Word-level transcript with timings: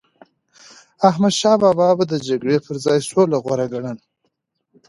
احمدشاه 1.09 1.57
بابا 1.61 1.87
به 1.97 2.03
د 2.09 2.13
جګړی 2.27 2.57
پر 2.65 2.75
ځای 2.85 2.99
سوله 3.09 3.37
غوره 3.43 3.65
ګڼله. 3.73 3.93